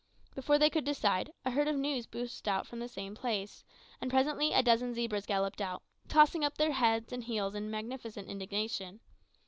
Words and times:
Before 0.33 0.57
they 0.57 0.71
could 0.71 0.83
decide, 0.83 1.31
a 1.45 1.51
herd 1.51 1.67
of 1.67 1.75
gnus 1.75 2.07
burst 2.07 2.43
from 2.63 2.79
the 2.79 2.87
same 2.87 3.13
place; 3.13 3.63
and 4.01 4.09
presently 4.09 4.51
a 4.51 4.63
dozen 4.63 4.95
zebras 4.95 5.27
galloped 5.27 5.61
out, 5.61 5.83
tossing 6.07 6.43
up 6.43 6.57
their 6.57 6.73
heels 6.73 7.11
and 7.11 7.23
heads 7.25 7.53
in 7.55 7.69
magnificent 7.69 8.27
indignation. 8.27 8.99